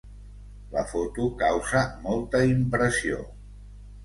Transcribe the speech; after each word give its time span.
La 0.75 0.83
foto 0.93 1.27
causa 1.41 1.83
molta 2.07 2.43
impressió. 2.55 3.23